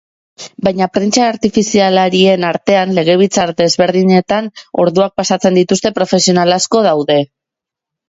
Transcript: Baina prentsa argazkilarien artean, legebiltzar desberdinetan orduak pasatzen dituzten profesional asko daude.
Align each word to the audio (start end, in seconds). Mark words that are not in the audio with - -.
Baina 0.67 0.85
prentsa 0.95 1.27
argazkilarien 1.33 2.47
artean, 2.49 2.95
legebiltzar 3.01 3.47
desberdinetan 3.61 4.51
orduak 4.87 5.17
pasatzen 5.23 5.63
dituzten 5.63 5.99
profesional 6.03 6.61
asko 6.61 6.87
daude. 6.93 7.25